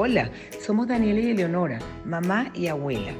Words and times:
Hola, 0.00 0.30
somos 0.64 0.86
Daniela 0.86 1.18
y 1.18 1.30
Eleonora, 1.30 1.80
mamá 2.04 2.52
y 2.54 2.68
abuela. 2.68 3.10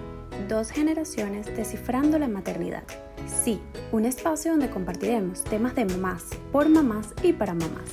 Dos 0.46 0.70
generaciones 0.70 1.44
descifrando 1.56 2.20
la 2.20 2.28
maternidad. 2.28 2.84
Sí, 3.26 3.60
un 3.90 4.04
espacio 4.04 4.52
donde 4.52 4.70
compartiremos 4.70 5.42
temas 5.42 5.74
de 5.74 5.86
mamás, 5.86 6.26
por 6.52 6.68
mamás 6.68 7.14
y 7.24 7.32
para 7.32 7.52
mamás. 7.52 7.90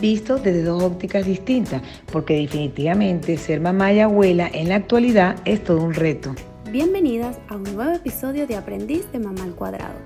Visto 0.00 0.38
desde 0.38 0.64
dos 0.64 0.82
ópticas 0.82 1.24
distintas, 1.24 1.82
porque 2.10 2.34
definitivamente 2.34 3.36
ser 3.36 3.60
mamá 3.60 3.92
y 3.92 4.00
abuela 4.00 4.50
en 4.52 4.70
la 4.70 4.74
actualidad 4.74 5.36
es 5.44 5.62
todo 5.62 5.84
un 5.84 5.94
reto. 5.94 6.34
Bienvenidas 6.72 7.38
a 7.46 7.54
un 7.54 7.62
nuevo 7.62 7.92
episodio 7.92 8.48
de 8.48 8.56
Aprendiz 8.56 9.08
de 9.12 9.20
Mamá 9.20 9.44
al 9.44 9.54
Cuadrado. 9.54 10.00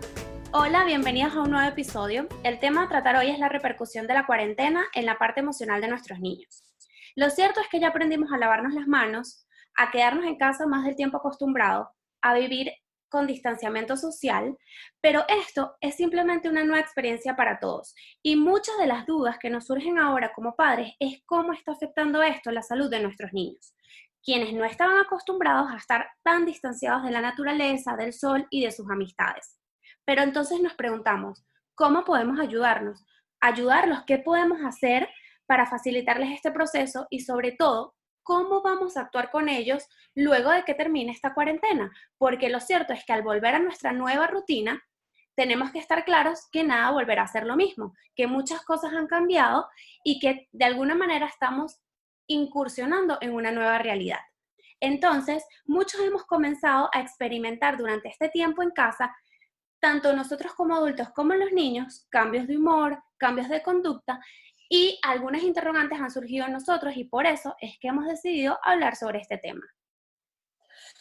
Hola, 0.52 0.84
bienvenidas 0.84 1.34
a 1.34 1.40
un 1.40 1.52
nuevo 1.52 1.66
episodio. 1.66 2.26
El 2.44 2.58
tema 2.58 2.82
a 2.82 2.88
tratar 2.90 3.16
hoy 3.16 3.30
es 3.30 3.38
la 3.38 3.48
repercusión 3.48 4.06
de 4.06 4.12
la 4.12 4.26
cuarentena 4.26 4.84
en 4.94 5.06
la 5.06 5.16
parte 5.16 5.40
emocional 5.40 5.80
de 5.80 5.88
nuestros 5.88 6.20
niños. 6.20 6.69
Lo 7.16 7.30
cierto 7.30 7.60
es 7.60 7.68
que 7.68 7.80
ya 7.80 7.88
aprendimos 7.88 8.32
a 8.32 8.38
lavarnos 8.38 8.74
las 8.74 8.86
manos, 8.86 9.46
a 9.76 9.90
quedarnos 9.90 10.24
en 10.24 10.36
casa 10.36 10.66
más 10.66 10.84
del 10.84 10.96
tiempo 10.96 11.18
acostumbrado, 11.18 11.90
a 12.22 12.34
vivir 12.34 12.72
con 13.10 13.26
distanciamiento 13.26 13.96
social, 13.96 14.56
pero 15.00 15.24
esto 15.28 15.76
es 15.80 15.96
simplemente 15.96 16.48
una 16.48 16.64
nueva 16.64 16.80
experiencia 16.80 17.36
para 17.36 17.58
todos. 17.58 17.94
Y 18.22 18.36
muchas 18.36 18.78
de 18.78 18.86
las 18.86 19.04
dudas 19.04 19.38
que 19.38 19.50
nos 19.50 19.66
surgen 19.66 19.98
ahora 19.98 20.32
como 20.32 20.54
padres 20.54 20.94
es 20.98 21.20
cómo 21.26 21.52
está 21.52 21.72
afectando 21.72 22.22
esto 22.22 22.50
la 22.52 22.62
salud 22.62 22.88
de 22.88 23.02
nuestros 23.02 23.32
niños, 23.32 23.74
quienes 24.22 24.54
no 24.54 24.64
estaban 24.64 24.98
acostumbrados 24.98 25.70
a 25.70 25.76
estar 25.76 26.08
tan 26.22 26.46
distanciados 26.46 27.02
de 27.02 27.10
la 27.10 27.20
naturaleza, 27.20 27.96
del 27.96 28.12
sol 28.12 28.46
y 28.48 28.64
de 28.64 28.70
sus 28.70 28.88
amistades. 28.88 29.58
Pero 30.04 30.22
entonces 30.22 30.60
nos 30.60 30.74
preguntamos, 30.74 31.44
¿cómo 31.74 32.04
podemos 32.04 32.38
ayudarnos? 32.38 33.04
Ayudarlos, 33.40 34.04
¿qué 34.06 34.18
podemos 34.18 34.60
hacer 34.64 35.08
para 35.50 35.66
facilitarles 35.66 36.30
este 36.30 36.52
proceso 36.52 37.08
y 37.10 37.22
sobre 37.22 37.50
todo, 37.50 37.96
cómo 38.22 38.62
vamos 38.62 38.96
a 38.96 39.00
actuar 39.00 39.32
con 39.32 39.48
ellos 39.48 39.84
luego 40.14 40.48
de 40.52 40.62
que 40.62 40.74
termine 40.74 41.10
esta 41.10 41.34
cuarentena. 41.34 41.90
Porque 42.18 42.50
lo 42.50 42.60
cierto 42.60 42.92
es 42.92 43.04
que 43.04 43.12
al 43.12 43.22
volver 43.22 43.56
a 43.56 43.58
nuestra 43.58 43.90
nueva 43.90 44.28
rutina, 44.28 44.80
tenemos 45.34 45.72
que 45.72 45.80
estar 45.80 46.04
claros 46.04 46.46
que 46.52 46.62
nada 46.62 46.92
volverá 46.92 47.24
a 47.24 47.26
ser 47.26 47.46
lo 47.46 47.56
mismo, 47.56 47.94
que 48.14 48.28
muchas 48.28 48.62
cosas 48.62 48.92
han 48.92 49.08
cambiado 49.08 49.66
y 50.04 50.20
que 50.20 50.46
de 50.52 50.66
alguna 50.66 50.94
manera 50.94 51.26
estamos 51.26 51.80
incursionando 52.28 53.18
en 53.20 53.34
una 53.34 53.50
nueva 53.50 53.78
realidad. 53.78 54.20
Entonces, 54.78 55.44
muchos 55.64 56.00
hemos 56.00 56.26
comenzado 56.26 56.88
a 56.92 57.00
experimentar 57.00 57.76
durante 57.76 58.08
este 58.08 58.28
tiempo 58.28 58.62
en 58.62 58.70
casa, 58.70 59.12
tanto 59.80 60.14
nosotros 60.14 60.54
como 60.54 60.76
adultos 60.76 61.08
como 61.10 61.34
los 61.34 61.50
niños, 61.50 62.06
cambios 62.08 62.46
de 62.46 62.56
humor, 62.56 63.02
cambios 63.18 63.48
de 63.48 63.64
conducta 63.64 64.20
y 64.72 65.00
algunas 65.02 65.42
interrogantes 65.42 66.00
han 66.00 66.12
surgido 66.12 66.46
en 66.46 66.52
nosotros 66.52 66.96
y 66.96 67.04
por 67.04 67.26
eso 67.26 67.56
es 67.60 67.76
que 67.80 67.88
hemos 67.88 68.06
decidido 68.06 68.56
hablar 68.62 68.94
sobre 68.94 69.18
este 69.18 69.36
tema. 69.36 69.66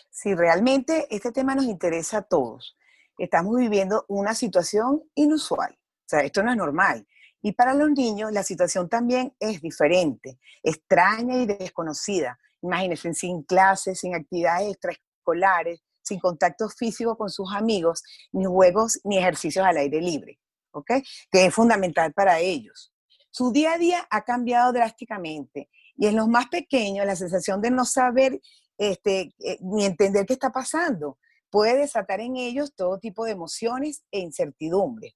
Sí, 0.10 0.34
realmente 0.34 1.06
este 1.12 1.32
tema 1.32 1.54
nos 1.54 1.66
interesa 1.66 2.18
a 2.18 2.22
todos. 2.24 2.76
Estamos 3.20 3.56
viviendo 3.56 4.06
una 4.08 4.34
situación 4.34 5.04
inusual. 5.14 5.72
O 5.72 6.08
sea, 6.08 6.22
esto 6.22 6.42
no 6.42 6.50
es 6.52 6.58
normal. 6.58 7.08
Y 7.44 7.52
para 7.52 7.76
los 7.76 7.92
niños 7.92 8.32
la 8.32 8.42
situación 8.42 8.90
también 8.90 9.36
es 9.40 9.62
diferente, 9.62 10.40
extraña 10.64 11.38
y 11.38 11.46
desconocida. 11.46 12.40
Imagínense, 12.64 13.14
sin 13.14 13.44
clases, 13.44 14.00
sin 14.00 14.16
actividades 14.16 14.72
extraescolares, 14.72 15.84
sin 16.02 16.20
contacto 16.20 16.68
físico 16.70 17.16
con 17.16 17.30
sus 17.30 17.54
amigos, 17.54 18.02
ni 18.32 18.46
juegos 18.46 19.00
ni 19.04 19.20
ejercicios 19.20 19.64
al 19.64 19.78
aire 19.78 20.02
libre, 20.02 20.40
¿ok? 20.72 20.92
Que 21.32 21.46
es 21.46 21.54
fundamental 21.54 22.12
para 22.14 22.40
ellos. 22.40 22.92
Su 23.32 23.52
día 23.52 23.74
a 23.74 23.78
día 23.78 24.08
ha 24.10 24.24
cambiado 24.24 24.74
drásticamente 24.74 25.70
y 25.96 26.08
en 26.08 26.16
los 26.16 26.28
más 26.28 26.48
pequeños 26.48 27.06
la 27.06 27.16
sensación 27.16 27.62
de 27.62 27.72
no 27.72 27.86
saber 27.86 28.42
este, 28.78 29.34
eh, 29.40 29.58
ni 29.62 29.86
entender 29.86 30.26
qué 30.26 30.34
está 30.34 30.52
pasando 30.52 31.18
puede 31.50 31.78
desatar 31.78 32.22
en 32.22 32.38
ellos 32.38 32.74
todo 32.76 33.00
tipo 33.00 33.26
de 33.26 33.32
emociones 33.32 34.04
e 34.12 34.20
incertidumbre. 34.20 35.16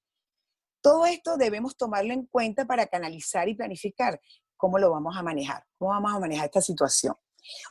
Todo 0.80 1.06
esto 1.06 1.36
debemos 1.36 1.76
tomarlo 1.76 2.12
en 2.12 2.26
cuenta 2.26 2.66
para 2.66 2.86
canalizar 2.86 3.48
y 3.48 3.54
planificar 3.54 4.20
cómo 4.56 4.78
lo 4.78 4.90
vamos 4.90 5.16
a 5.16 5.22
manejar, 5.22 5.64
cómo 5.78 5.92
vamos 5.92 6.12
a 6.12 6.20
manejar 6.20 6.46
esta 6.46 6.60
situación. 6.60 7.14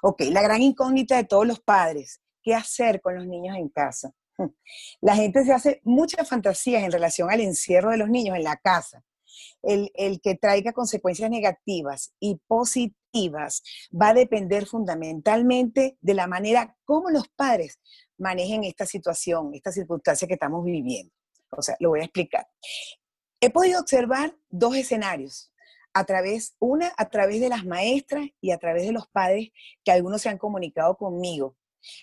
Ok, 0.02 0.22
la 0.32 0.42
gran 0.42 0.62
incógnita 0.62 1.18
de 1.18 1.24
todos 1.24 1.46
los 1.46 1.60
padres, 1.60 2.22
¿qué 2.42 2.56
hacer 2.56 3.02
con 3.02 3.16
los 3.16 3.28
niños 3.28 3.56
en 3.58 3.70
casa? 3.70 4.14
La 5.02 5.16
gente 5.16 5.44
se 5.46 5.54
hace 5.54 5.82
muchas 5.84 6.28
fantasías 6.28 6.84
en 6.84 6.92
relación 6.92 7.30
al 7.30 7.42
encierro 7.42 7.92
de 7.92 7.98
los 7.98 8.10
niños 8.10 8.36
en 8.36 8.44
la 8.44 8.58
casa 8.58 9.04
el, 9.62 9.92
que 10.22 10.36
traiga 10.36 10.74
consecuencias 10.74 11.30
negativas 11.30 12.14
y 12.20 12.40
positivas 12.48 13.64
va 13.94 14.10
a 14.10 14.14
depender 14.14 14.66
fundamentalmente 14.66 15.98
de 16.02 16.14
la 16.14 16.28
manera 16.28 16.78
como 16.86 17.10
los 17.10 17.28
padres 17.30 17.80
manejen 18.18 18.64
esta 18.64 18.86
situación, 18.86 19.52
esta 19.54 19.72
circunstancia 19.72 20.28
que 20.28 20.36
estamos 20.36 20.64
viviendo. 20.64 21.14
O 21.50 21.62
sea, 21.62 21.76
lo 21.80 21.90
voy 21.90 22.02
a 22.02 22.06
explicar. 22.06 22.48
He 23.40 23.50
podido 23.50 23.82
observar 23.82 24.36
dos 24.50 24.76
escenarios, 24.76 25.52
a 25.94 26.06
través, 26.06 26.56
una 26.60 26.92
a 26.98 27.10
través 27.10 27.40
de 27.40 27.50
las 27.50 27.66
maestras 27.66 28.28
y 28.42 28.52
a 28.52 28.58
través 28.58 28.86
de 28.86 28.94
los 28.94 29.08
padres 29.08 29.50
que 29.84 29.92
algunos 29.92 30.22
se 30.22 30.30
han 30.30 30.38
comunicado 30.38 30.98
conmigo, 30.98 31.56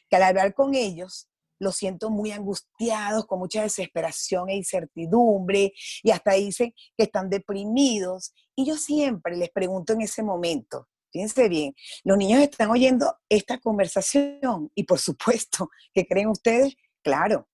que 0.09 0.17
al 0.17 0.23
hablar 0.23 0.55
con 0.55 0.75
ellos 0.75 1.30
los 1.61 1.77
siento 1.77 2.11
muy 2.11 2.33
angustiados, 2.33 3.27
con 3.27 3.39
mucha 3.39 3.63
desesperación 3.63 4.49
e 4.49 4.57
incertidumbre, 4.57 5.73
y 6.03 6.11
hasta 6.11 6.33
dicen 6.33 6.75
que 6.97 7.05
están 7.05 7.31
deprimidos. 7.31 8.33
Y 8.57 8.67
yo 8.67 8.77
siempre 8.77 9.37
les 9.37 9.51
pregunto 9.51 9.93
en 9.93 10.01
ese 10.01 10.25
momento, 10.25 10.89
fíjense 11.13 11.49
bien, 11.49 11.75
los 12.05 12.19
niños 12.19 12.41
están 12.41 12.71
oyendo 12.71 13.17
esta 13.29 13.59
conversación 13.59 14.71
y 14.75 14.85
por 14.85 14.99
supuesto, 14.99 15.69
¿qué 15.95 16.07
creen 16.07 16.29
ustedes? 16.29 16.75
Claro. 17.03 17.49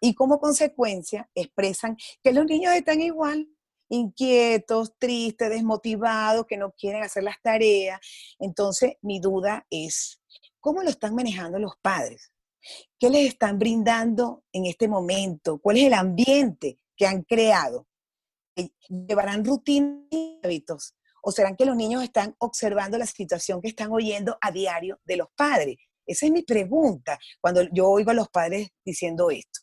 Y 0.00 0.14
como 0.14 0.38
consecuencia 0.40 1.28
expresan 1.34 1.96
que 2.22 2.32
los 2.32 2.44
niños 2.44 2.74
están 2.74 3.00
igual, 3.00 3.48
inquietos, 3.88 4.94
tristes, 4.98 5.50
desmotivados, 5.50 6.46
que 6.46 6.56
no 6.56 6.72
quieren 6.72 7.02
hacer 7.02 7.22
las 7.22 7.40
tareas. 7.42 8.00
Entonces, 8.38 8.94
mi 9.02 9.20
duda 9.20 9.66
es, 9.70 10.20
¿cómo 10.60 10.82
lo 10.82 10.90
están 10.90 11.14
manejando 11.14 11.58
los 11.58 11.74
padres? 11.80 12.30
¿Qué 12.98 13.10
les 13.10 13.28
están 13.28 13.58
brindando 13.58 14.44
en 14.52 14.66
este 14.66 14.88
momento? 14.88 15.58
¿Cuál 15.58 15.78
es 15.78 15.84
el 15.84 15.94
ambiente 15.94 16.78
que 16.96 17.06
han 17.06 17.22
creado? 17.22 17.86
¿Llevarán 18.88 19.44
rutinas 19.44 20.06
y 20.10 20.40
hábitos? 20.42 20.94
¿O 21.22 21.32
serán 21.32 21.56
que 21.56 21.64
los 21.64 21.76
niños 21.76 22.02
están 22.02 22.34
observando 22.38 22.98
la 22.98 23.06
situación 23.06 23.60
que 23.60 23.68
están 23.68 23.90
oyendo 23.90 24.36
a 24.40 24.50
diario 24.50 25.00
de 25.04 25.16
los 25.16 25.28
padres? 25.34 25.76
Esa 26.06 26.26
es 26.26 26.32
mi 26.32 26.42
pregunta 26.42 27.18
cuando 27.40 27.62
yo 27.72 27.88
oigo 27.88 28.10
a 28.10 28.14
los 28.14 28.28
padres 28.28 28.68
diciendo 28.84 29.30
esto. 29.30 29.60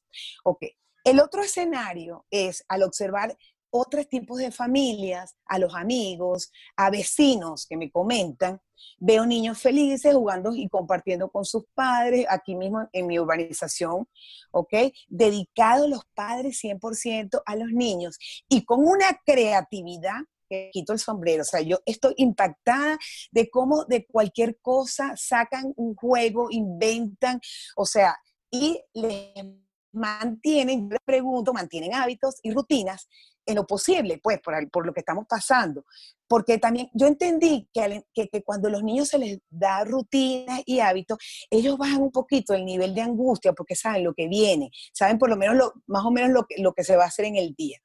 El 1.04 1.20
otro 1.20 1.44
escenario 1.44 2.26
es 2.30 2.64
al 2.68 2.84
observar 2.84 3.38
otros 3.72 4.08
tipos 4.08 4.38
de 4.38 4.52
familias, 4.52 5.36
a 5.46 5.58
los 5.58 5.74
amigos, 5.74 6.52
a 6.76 6.90
vecinos 6.90 7.66
que 7.66 7.78
me 7.78 7.90
comentan, 7.90 8.62
veo 9.00 9.26
niños 9.26 9.60
felices 9.60 10.14
jugando 10.14 10.54
y 10.54 10.68
compartiendo 10.68 11.30
con 11.30 11.46
sus 11.46 11.64
padres, 11.74 12.26
aquí 12.30 12.56
mismo 12.56 12.88
en 12.92 13.08
mi 13.08 13.20
urbanización, 13.20 14.08
¿ok? 14.52 14.74
Dedicados 15.08 15.90
los 15.90 16.06
padres 16.14 16.62
100% 16.62 17.42
a 17.46 17.56
los 17.56 17.72
niños 17.72 18.18
y 18.50 18.64
con 18.66 18.86
una 18.86 19.20
creatividad 19.26 20.20
que 20.50 20.70
quito 20.74 20.92
el 20.92 21.00
sombrero, 21.00 21.44
o 21.44 21.46
sea, 21.46 21.62
yo 21.62 21.80
estoy 21.86 22.14
impactada 22.18 23.00
de 23.32 23.50
cómo 23.50 23.86
de 23.86 24.06
cualquier 24.06 24.60
cosa 24.60 25.14
sacan 25.16 25.72
un 25.78 25.96
juego, 25.96 26.48
inventan, 26.52 27.40
o 27.78 27.86
sea, 27.86 28.18
y 28.52 28.84
les 28.94 29.46
mantienen, 29.94 30.90
les 30.90 31.00
pregunto, 31.06 31.54
mantienen 31.54 31.94
hábitos 31.94 32.36
y 32.44 32.52
rutinas 32.52 33.08
lo 33.54 33.66
posible, 33.66 34.20
pues, 34.22 34.40
por, 34.42 34.86
lo 34.86 34.94
que 34.94 35.00
estamos 35.00 35.26
pasando. 35.28 35.86
Porque 36.28 36.58
también 36.58 36.90
yo 36.94 37.08
entendí 37.08 37.70
que, 37.74 38.44
cuando 38.44 38.68
a 38.68 38.72
los 38.72 38.84
niños 38.84 39.10
se 39.10 39.18
les 39.18 39.40
da 39.50 39.84
rutina 39.84 40.62
y 40.66 40.80
hábitos, 40.80 41.18
ellos 41.50 41.78
bajan 41.78 42.02
un 42.02 42.12
poquito 42.12 42.54
el 42.54 42.66
nivel 42.66 42.94
de 42.96 43.02
angustia 43.02 43.54
porque 43.54 43.76
saben 43.76 44.04
lo 44.04 44.14
que 44.14 44.28
viene, 44.28 44.72
saben 44.94 45.18
por 45.18 45.30
lo 45.30 45.38
menos 45.38 45.56
lo, 45.56 45.74
más 45.88 46.06
o 46.06 46.12
menos 46.12 46.32
lo 46.32 46.46
que, 46.46 46.62
lo 46.62 46.74
que 46.74 46.84
se 46.84 46.96
va 46.96 47.04
a 47.04 47.08
hacer 47.08 47.26
en 47.26 47.36
el 47.36 47.54
día. 47.54 47.80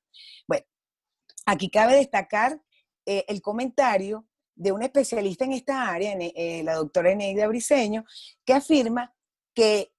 Bueno, 0.46 0.64
aquí 1.46 1.70
cabe 1.70 1.96
destacar 1.96 2.60
eh, 3.04 3.24
el 3.28 3.40
comentario 3.42 4.26
de 4.54 4.72
un 4.72 4.82
especialista 4.82 5.44
en 5.44 5.52
esta 5.52 5.88
área, 5.88 6.16
eh, 6.18 6.62
la 6.64 6.74
doctora 6.74 7.12
Eneida 7.12 7.46
Briseño, 7.46 8.04
que 8.44 8.54
afirma 8.54 9.14
que 9.54 9.92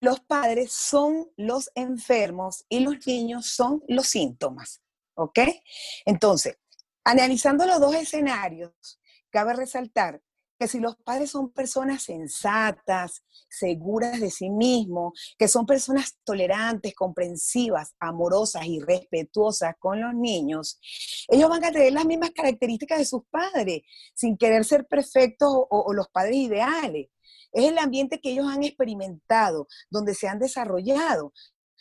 los 0.00 0.20
padres 0.20 0.72
son 0.72 1.30
los 1.36 1.70
enfermos 1.74 2.64
y 2.68 2.80
los 2.80 3.06
niños 3.06 3.46
son 3.46 3.82
los 3.86 4.08
síntomas. 4.08 4.80
¿Ok? 5.20 5.38
Entonces, 6.06 6.56
analizando 7.04 7.66
los 7.66 7.78
dos 7.78 7.94
escenarios, 7.94 8.72
cabe 9.28 9.52
resaltar 9.52 10.22
que 10.58 10.66
si 10.66 10.78
los 10.78 10.96
padres 10.96 11.30
son 11.30 11.52
personas 11.52 12.02
sensatas, 12.02 13.22
seguras 13.50 14.18
de 14.18 14.30
sí 14.30 14.48
mismos, 14.48 15.12
que 15.38 15.46
son 15.46 15.66
personas 15.66 16.18
tolerantes, 16.24 16.94
comprensivas, 16.94 17.94
amorosas 18.00 18.64
y 18.64 18.80
respetuosas 18.80 19.74
con 19.78 20.00
los 20.00 20.14
niños, 20.14 20.80
ellos 21.28 21.50
van 21.50 21.64
a 21.64 21.70
tener 21.70 21.92
las 21.92 22.06
mismas 22.06 22.30
características 22.30 22.98
de 22.98 23.04
sus 23.04 23.22
padres, 23.30 23.82
sin 24.14 24.38
querer 24.38 24.64
ser 24.64 24.86
perfectos 24.86 25.50
o, 25.50 25.66
o 25.70 25.92
los 25.92 26.08
padres 26.08 26.36
ideales. 26.36 27.08
Es 27.52 27.64
el 27.64 27.76
ambiente 27.76 28.20
que 28.20 28.32
ellos 28.32 28.46
han 28.46 28.62
experimentado, 28.62 29.66
donde 29.90 30.14
se 30.14 30.28
han 30.28 30.38
desarrollado 30.38 31.34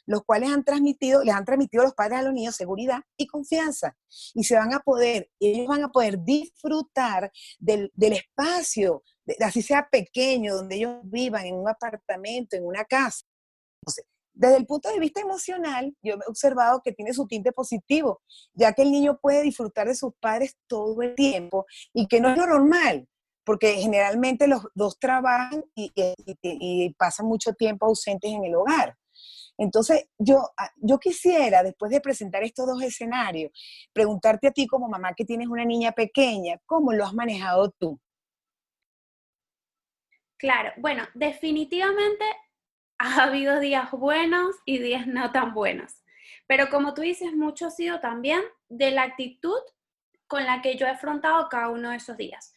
los 0.10 0.24
cuales 0.24 0.50
han 0.50 0.64
transmitido, 0.64 1.24
les 1.24 1.36
han 1.36 1.46
transmitido 1.46 1.84
los 1.84 1.94
padres 1.94 2.18
a 2.18 2.22
los 2.24 2.34
niños 2.34 2.56
seguridad 2.56 3.02
y 3.16 3.28
confianza. 3.28 3.96
Y 4.34 4.44
se 4.44 4.56
van 4.56 4.74
a 4.74 4.80
poder, 4.80 5.30
ellos 5.40 5.68
van 5.68 5.84
a 5.84 5.90
poder 5.90 6.24
disfrutar 6.24 7.32
del, 7.60 7.92
espacio, 7.96 9.04
así 9.40 9.62
sea 9.62 9.88
pequeño, 9.88 10.56
donde 10.56 10.78
ellos 10.78 10.98
vivan, 11.04 11.46
en 11.46 11.56
un 11.56 11.70
apartamento, 11.70 12.56
en 12.56 12.66
una 12.66 12.86
casa. 12.86 13.24
desde 14.34 14.58
el 14.58 14.66
punto 14.66 14.90
de 14.90 14.98
vista 14.98 15.22
emocional, 15.22 15.96
yo 16.02 16.16
he 16.16 16.28
observado 16.28 16.82
que 16.84 16.92
tiene 16.92 17.14
su 17.14 17.28
tinte 17.28 17.52
positivo, 17.52 18.24
ya 18.56 18.74
que 18.74 18.82
el 18.82 18.92
niño 18.92 19.20
puede 19.22 19.44
disfrutar 19.44 19.88
de 19.88 19.94
sus 19.94 20.14
padres 20.20 20.58
todo 20.66 21.04
el 21.04 21.14
tiempo 21.14 21.68
y 21.94 22.08
que 22.08 22.20
no 22.20 22.30
es 22.30 22.38
lo 22.38 22.48
normal, 22.48 23.08
porque 23.46 23.74
generalmente 23.74 24.48
los 24.48 24.64
dos 24.74 24.98
trabajan 24.98 25.64
y 25.76 26.96
pasan 26.98 27.28
mucho 27.28 27.54
tiempo 27.54 27.86
ausentes 27.86 28.32
en 28.32 28.44
el 28.44 28.56
hogar. 28.56 28.99
Entonces, 29.60 30.08
yo, 30.18 30.52
ah, 30.58 30.72
yo 30.78 31.00
quisiera, 31.00 31.64
después 31.64 31.92
de 31.92 32.00
presentar 32.00 32.42
estos 32.44 32.66
dos 32.66 32.82
escenarios, 32.82 33.52
preguntarte 33.92 34.48
a 34.48 34.52
ti 34.52 34.66
como 34.66 34.88
mamá 34.88 35.14
que 35.14 35.26
tienes 35.26 35.50
una 35.50 35.66
niña 35.66 35.92
pequeña, 35.92 36.58
¿cómo 36.66 36.94
lo 36.94 37.04
has 37.04 37.14
manejado 37.14 37.70
tú? 37.78 38.00
Claro, 40.38 40.72
bueno, 40.78 41.04
definitivamente 41.14 42.24
ha 43.00 43.24
habido 43.24 43.60
días 43.60 43.92
buenos 43.92 44.56
y 44.66 44.78
días 44.78 45.06
no 45.08 45.34
tan 45.34 45.54
buenos. 45.54 46.04
Pero 46.48 46.70
como 46.70 46.94
tú 46.94 47.02
dices, 47.02 47.34
mucho 47.34 47.68
ha 47.68 47.72
sido 47.72 48.00
también 48.00 48.42
de 48.70 48.92
la 48.92 49.04
actitud 49.04 49.60
con 50.28 50.46
la 50.46 50.62
que 50.62 50.78
yo 50.78 50.86
he 50.86 50.92
afrontado 50.92 51.50
cada 51.50 51.68
uno 51.68 51.90
de 51.90 51.98
esos 51.98 52.16
días. 52.16 52.56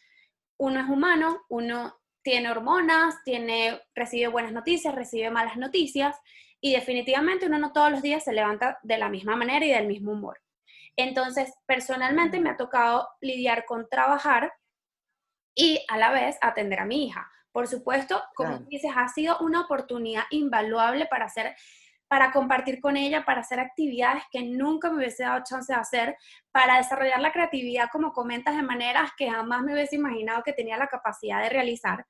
Uno 0.57 0.79
es 0.79 0.87
humano, 0.87 1.41
uno 1.49 1.99
tiene 2.23 2.49
hormonas, 2.49 3.21
tiene, 3.25 3.81
recibe 3.93 4.27
buenas 4.27 4.53
noticias, 4.53 4.95
recibe 4.95 5.29
malas 5.31 5.57
noticias, 5.57 6.15
y 6.63 6.71
definitivamente 6.71 7.47
uno 7.47 7.59
no 7.59 7.73
todos 7.73 7.91
los 7.91 8.01
días 8.01 8.23
se 8.23 8.31
levanta 8.31 8.79
de 8.83 8.97
la 8.97 9.09
misma 9.09 9.35
manera 9.35 9.65
y 9.65 9.71
del 9.71 9.85
mismo 9.85 10.13
humor. 10.13 10.39
Entonces, 10.95 11.53
personalmente 11.65 12.39
me 12.39 12.49
ha 12.49 12.55
tocado 12.55 13.09
lidiar 13.19 13.65
con 13.65 13.89
trabajar 13.89 14.53
y 15.53 15.85
a 15.89 15.97
la 15.97 16.11
vez 16.11 16.37
atender 16.41 16.79
a 16.79 16.85
mi 16.85 17.05
hija. 17.05 17.29
Por 17.51 17.67
supuesto, 17.67 18.23
como 18.33 18.59
dices, 18.59 18.91
ha 18.95 19.09
sido 19.09 19.37
una 19.39 19.59
oportunidad 19.59 20.23
invaluable 20.29 21.05
para 21.07 21.25
hacer 21.25 21.53
para 22.07 22.31
compartir 22.31 22.79
con 22.79 22.95
ella, 22.95 23.25
para 23.25 23.41
hacer 23.41 23.59
actividades 23.59 24.21
que 24.31 24.43
nunca 24.43 24.91
me 24.91 24.97
hubiese 24.97 25.23
dado 25.23 25.43
chance 25.43 25.73
de 25.73 25.79
hacer, 25.79 26.15
para 26.51 26.77
desarrollar 26.77 27.19
la 27.19 27.31
creatividad, 27.31 27.89
como 27.91 28.13
comentas, 28.13 28.55
de 28.55 28.61
maneras 28.61 29.09
que 29.17 29.31
jamás 29.31 29.63
me 29.63 29.73
hubiese 29.73 29.95
imaginado 29.95 30.43
que 30.43 30.53
tenía 30.53 30.77
la 30.77 30.87
capacidad 30.87 31.41
de 31.41 31.49
realizar. 31.49 32.05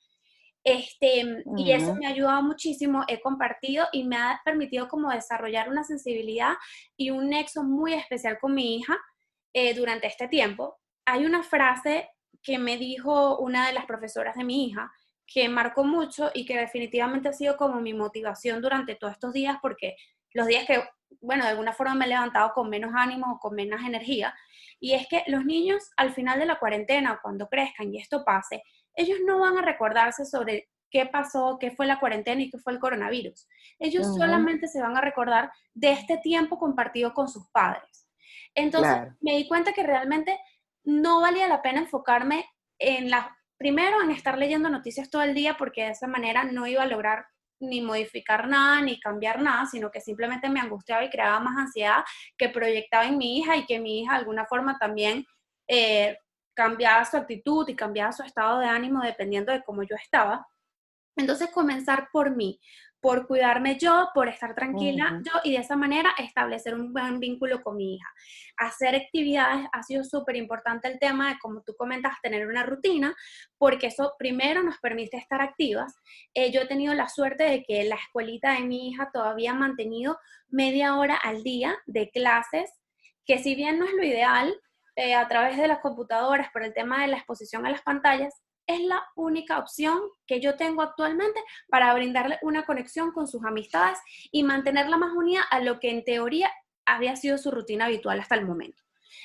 Este, 0.64 1.44
Y 1.58 1.72
eso 1.72 1.94
me 1.96 2.08
ha 2.08 2.12
ayudado 2.12 2.42
muchísimo, 2.42 3.04
he 3.08 3.20
compartido 3.20 3.86
y 3.92 4.06
me 4.06 4.16
ha 4.16 4.42
permitido 4.46 4.88
como 4.88 5.12
desarrollar 5.12 5.70
una 5.70 5.84
sensibilidad 5.84 6.54
y 6.96 7.10
un 7.10 7.30
nexo 7.30 7.64
muy 7.64 7.94
especial 7.94 8.40
con 8.40 8.54
mi 8.54 8.78
hija 8.78 8.98
eh, 9.54 9.74
durante 9.74 10.08
este 10.08 10.28
tiempo. 10.28 10.78
Hay 11.06 11.26
una 11.26 11.44
frase 11.44 12.10
que 12.42 12.58
me 12.58 12.78
dijo 12.78 13.38
una 13.40 13.68
de 13.68 13.74
las 13.74 13.86
profesoras 13.86 14.36
de 14.36 14.46
mi 14.46 14.68
hija 14.68 14.92
que 15.26 15.50
marcó 15.50 15.84
mucho 15.84 16.32
y 16.34 16.46
que 16.46 16.58
definitivamente 16.58 17.30
ha 17.30 17.34
sido 17.34 17.58
como 17.58 17.82
mi 17.82 17.94
motivación 17.94 18.62
durante 18.62 18.96
todos 18.96 19.14
estos 19.14 19.34
días 19.34 19.58
porque 19.62 19.96
los 20.34 20.48
días 20.48 20.66
que, 20.66 20.84
bueno, 21.22 21.44
de 21.44 21.52
alguna 21.52 21.74
forma 21.74 21.96
me 21.96 22.06
he 22.06 22.10
levantado 22.10 22.54
con 22.54 22.70
menos 22.70 22.92
ánimo 22.96 23.34
o 23.34 23.40
con 23.40 23.56
menos 23.56 23.82
energía, 23.82 24.34
y 24.80 24.94
es 24.94 25.08
que 25.08 25.24
los 25.28 25.46
niños 25.46 25.92
al 25.96 26.12
final 26.14 26.40
de 26.40 26.46
la 26.46 26.60
cuarentena, 26.60 27.20
cuando 27.22 27.48
crezcan 27.48 27.94
y 27.94 28.00
esto 28.00 28.24
pase, 28.26 28.64
ellos 28.96 29.20
no 29.26 29.40
van 29.40 29.58
a 29.58 29.62
recordarse 29.62 30.26
sobre 30.26 30.70
qué 30.90 31.08
pasó, 31.08 31.58
qué 31.60 31.72
fue 31.72 31.88
la 31.88 32.00
cuarentena 32.00 32.42
y 32.42 32.50
qué 32.50 32.60
fue 32.60 32.74
el 32.74 32.80
coronavirus. 32.80 33.48
Ellos 33.80 34.06
solamente 34.16 34.68
se 34.68 34.80
van 34.80 34.96
a 34.96 35.02
recordar 35.02 35.52
de 35.74 35.92
este 35.92 36.18
tiempo 36.18 36.60
compartido 36.60 37.14
con 37.14 37.28
sus 37.28 37.50
padres. 37.50 38.08
Entonces 38.54 39.12
me 39.20 39.36
di 39.36 39.48
cuenta 39.48 39.74
que 39.74 39.84
realmente 39.84 40.40
no 40.84 41.22
valía 41.22 41.48
la 41.48 41.64
pena 41.64 41.80
enfocarme 41.80 42.46
en 42.78 43.10
la, 43.10 43.36
primero 43.58 44.02
en 44.04 44.12
estar 44.12 44.38
leyendo 44.38 44.70
noticias 44.70 45.10
todo 45.10 45.24
el 45.24 45.34
día 45.34 45.56
porque 45.58 45.84
de 45.86 45.92
esa 45.92 46.08
manera 46.08 46.44
no 46.44 46.68
iba 46.68 46.84
a 46.84 46.88
lograr 46.88 47.26
ni 47.60 47.82
modificar 47.82 48.48
nada, 48.48 48.82
ni 48.82 49.00
cambiar 49.00 49.42
nada, 49.42 49.66
sino 49.66 49.90
que 49.90 50.02
simplemente 50.02 50.50
me 50.50 50.60
angustiaba 50.60 51.04
y 51.04 51.10
creaba 51.10 51.40
más 51.40 51.58
ansiedad 51.58 52.04
que 52.38 52.50
proyectaba 52.50 53.06
en 53.06 53.18
mi 53.18 53.38
hija 53.40 53.56
y 53.56 53.66
que 53.66 53.80
mi 53.80 54.02
hija 54.02 54.14
de 54.14 54.20
alguna 54.20 54.46
forma 54.46 54.78
también 54.78 55.26
eh, 55.68 56.18
cambiaba 56.54 57.06
su 57.06 57.18
actitud 57.18 57.68
y 57.68 57.76
cambiaba 57.76 58.12
su 58.12 58.24
estado 58.24 58.60
de 58.60 58.68
ánimo 58.68 59.02
dependiendo 59.02 59.52
de 59.52 59.64
cómo 59.64 59.84
yo 59.84 59.96
estaba. 59.96 60.48
Entonces 61.16 61.50
comenzar 61.52 62.10
por 62.12 62.36
mí, 62.36 62.60
por 63.04 63.28
cuidarme 63.28 63.78
yo, 63.78 64.10
por 64.14 64.30
estar 64.30 64.56
tranquila 64.56 65.22
yo 65.26 65.34
y 65.44 65.52
de 65.52 65.58
esa 65.58 65.76
manera 65.76 66.12
establecer 66.18 66.74
un 66.74 66.94
buen 66.94 67.20
vínculo 67.20 67.62
con 67.62 67.76
mi 67.76 67.96
hija. 67.96 68.08
Hacer 68.56 68.96
actividades 68.96 69.68
ha 69.74 69.84
sido 69.84 70.06
súper 70.06 70.38
importante 70.38 70.88
el 70.88 71.00
tema 71.00 71.30
de, 71.30 71.40
como 71.40 71.62
tú 71.64 71.76
comentas, 71.76 72.14
tener 72.22 72.48
una 72.48 72.64
rutina, 72.64 73.14
porque 73.58 73.88
eso 73.88 74.16
primero 74.18 74.64
nos 74.64 74.78
permite 74.78 75.18
estar 75.18 75.42
activas. 75.42 75.94
Eh, 76.34 76.52
yo 76.52 76.62
he 76.62 76.66
tenido 76.66 76.94
la 76.94 77.10
suerte 77.10 77.44
de 77.44 77.64
que 77.64 77.84
la 77.84 77.96
escuelita 77.96 78.54
de 78.54 78.62
mi 78.62 78.88
hija 78.88 79.10
todavía 79.12 79.52
ha 79.52 79.56
mantenido 79.56 80.18
media 80.48 80.96
hora 80.96 81.18
al 81.18 81.44
día 81.44 81.76
de 81.86 82.10
clases, 82.10 82.72
que 83.26 83.38
si 83.38 83.54
bien 83.54 83.80
no 83.80 83.86
es 83.86 83.94
lo 83.94 84.04
ideal, 84.04 84.56
eh, 84.96 85.16
a 85.16 85.28
través 85.28 85.58
de 85.58 85.68
las 85.68 85.80
computadoras 85.80 86.52
por 86.52 86.64
el 86.64 86.74
tema 86.74 87.02
de 87.02 87.08
la 87.08 87.18
exposición 87.18 87.66
a 87.66 87.72
las 87.72 87.82
pantallas, 87.82 88.42
es 88.68 88.80
la 88.82 89.04
única 89.16 89.60
opción 89.60 90.00
que 90.26 90.40
yo 90.40 90.56
tengo 90.56 90.82
actualmente 90.82 91.40
para 91.70 91.94
brindarle 91.94 92.40
una 92.42 92.64
conexión 92.64 93.12
con 93.12 93.28
sus 93.28 93.44
amistades 93.44 94.00
y 94.32 94.44
mantenerla 94.44 94.98
más 94.98 95.12
unida 95.14 95.42
a 95.52 95.60
lo 95.60 95.80
que 95.80 95.90
en 95.90 96.04
teoría 96.04 96.50
había 96.86 97.16
sido 97.16 97.38
su 97.38 97.52
rutina 97.52 97.86
habitual 97.86 98.20
hasta 98.20 98.36
el 98.36 98.46
momento. 98.46 98.82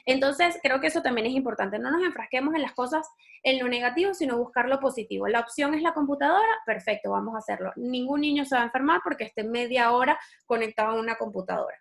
Entonces, 0.07 0.59
creo 0.63 0.81
que 0.81 0.89
eso 0.89 1.03
también 1.03 1.27
es 1.27 1.35
importante. 1.35 1.79
No 1.79 1.91
nos 1.91 2.03
enfrasquemos 2.03 2.55
en 2.55 2.63
las 2.63 2.73
cosas 2.73 3.09
en 3.43 3.59
lo 3.59 3.69
negativo, 3.69 4.15
sino 4.15 4.39
buscar 4.39 4.69
lo 4.69 4.81
positivo. 4.81 5.29
La 5.29 5.41
opción 5.41 5.75
es 5.75 5.83
la 5.83 5.93
computadora, 5.93 6.49
perfecto, 6.67 7.11
vamos 7.11 7.35
a 7.35 7.39
hacerlo. 7.39 7.73
Ningún 7.77 8.21
niño 8.21 8.45
se 8.45 8.55
va 8.55 8.63
a 8.63 8.65
enfermar 8.65 9.01
porque 9.03 9.25
esté 9.25 9.45
media 9.45 9.93
hora 9.93 10.19
conectado 10.47 10.91
a 10.91 11.01
una 11.01 11.17
computadora. 11.17 11.77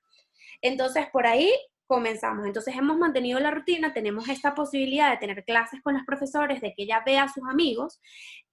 Entonces, 0.62 1.08
por 1.12 1.28
ahí 1.28 1.52
comenzamos. 1.88 2.46
Entonces 2.46 2.76
hemos 2.76 2.98
mantenido 2.98 3.40
la 3.40 3.52
rutina, 3.52 3.94
tenemos 3.94 4.28
esta 4.30 4.54
posibilidad 4.54 5.10
de 5.10 5.18
tener 5.18 5.44
clases 5.46 5.82
con 5.82 5.94
los 5.94 6.04
profesores, 6.06 6.62
de 6.62 6.74
que 6.76 6.84
ella 6.84 7.02
vea 7.06 7.24
a 7.24 7.34
sus 7.34 7.44
amigos. 7.50 8.00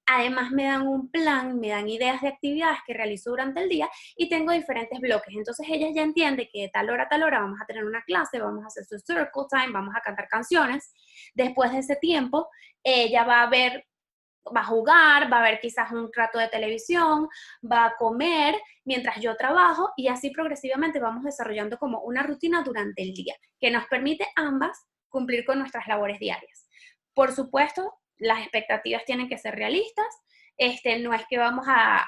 Además 0.07 0.51
me 0.51 0.65
dan 0.65 0.87
un 0.87 1.11
plan, 1.11 1.59
me 1.59 1.69
dan 1.69 1.89
ideas 1.89 2.21
de 2.21 2.29
actividades 2.29 2.79
que 2.87 2.95
realizo 2.95 3.31
durante 3.31 3.63
el 3.63 3.69
día 3.69 3.89
y 4.17 4.29
tengo 4.29 4.53
diferentes 4.53 5.01
bloques. 5.01 5.35
Entonces 5.35 5.67
ella 5.71 5.89
ya 5.95 6.03
entiende 6.03 6.49
que 6.53 6.63
de 6.63 6.69
tal 6.69 6.91
hora 6.91 7.05
a 7.05 7.09
tal 7.09 7.23
hora 7.23 7.41
vamos 7.41 7.59
a 7.61 7.67
tener 7.67 7.85
una 7.85 8.03
clase, 8.03 8.39
vamos 8.39 8.65
a 8.65 8.67
hacer 8.69 8.85
su 8.85 8.99
circle 8.99 9.45
time, 9.51 9.73
vamos 9.73 9.95
a 9.97 10.01
cantar 10.01 10.29
canciones. 10.29 10.93
Después 11.35 11.73
de 11.73 11.79
ese 11.79 11.97
tiempo, 11.97 12.49
ella 12.83 13.25
va 13.25 13.43
a 13.43 13.51
ver 13.51 13.87
va 14.55 14.61
a 14.61 14.65
jugar, 14.65 15.33
va 15.33 15.41
a 15.41 15.43
ver 15.43 15.61
quizás 15.61 15.91
un 15.93 16.11
rato 16.13 16.39
de 16.39 16.49
televisión, 16.49 17.29
va 17.71 17.87
a 17.87 17.97
comer 17.97 18.55
mientras 18.85 19.21
yo 19.21 19.37
trabajo 19.37 19.93
y 19.97 20.09
así 20.09 20.31
progresivamente 20.31 21.01
vamos 21.01 21.25
desarrollando 21.25 21.79
como 21.79 22.01
una 22.01 22.23
rutina 22.23 22.63
durante 22.63 23.03
el 23.03 23.15
día 23.15 23.35
que 23.61 23.71
nos 23.71 23.87
permite 23.87 24.27
ambas 24.37 24.87
cumplir 25.09 25.45
con 25.45 25.59
nuestras 25.59 25.87
labores 25.87 26.19
diarias. 26.19 26.69
Por 27.15 27.33
supuesto, 27.33 27.95
las 28.17 28.41
expectativas 28.41 29.05
tienen 29.05 29.29
que 29.29 29.39
ser 29.39 29.55
realistas, 29.55 30.07
este, 30.57 30.99
no 31.01 31.15
es 31.15 31.25
que 31.29 31.39
vamos 31.39 31.67
a, 31.69 32.05